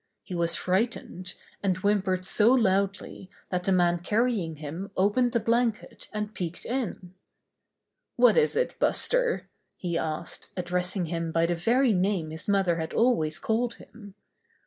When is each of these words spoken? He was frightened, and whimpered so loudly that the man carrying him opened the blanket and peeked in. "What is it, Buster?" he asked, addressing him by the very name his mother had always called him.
He 0.23 0.33
was 0.33 0.55
frightened, 0.55 1.35
and 1.61 1.77
whimpered 1.77 2.25
so 2.25 2.51
loudly 2.53 3.29
that 3.51 3.65
the 3.65 3.71
man 3.71 3.99
carrying 3.99 4.55
him 4.55 4.89
opened 4.97 5.31
the 5.33 5.39
blanket 5.39 6.09
and 6.11 6.33
peeked 6.33 6.65
in. 6.65 7.13
"What 8.15 8.35
is 8.35 8.55
it, 8.55 8.79
Buster?" 8.79 9.47
he 9.75 9.99
asked, 9.99 10.49
addressing 10.57 11.05
him 11.05 11.31
by 11.31 11.45
the 11.45 11.53
very 11.53 11.93
name 11.93 12.31
his 12.31 12.49
mother 12.49 12.77
had 12.77 12.93
always 12.95 13.37
called 13.37 13.75
him. 13.75 14.15